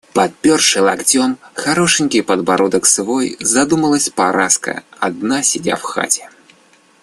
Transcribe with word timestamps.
Подперши 0.13 0.81
локтем 0.81 1.37
хорошенький 1.53 2.23
подбородок 2.23 2.87
свой, 2.87 3.37
задумалась 3.39 4.09
Параска, 4.09 4.81
одна 4.99 5.43
сидя 5.43 5.75
в 5.75 5.83
хате. 5.83 6.27